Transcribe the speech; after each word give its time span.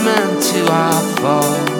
monument 0.00 0.42
to 0.42 0.70
our 0.70 1.16
fall. 1.16 1.77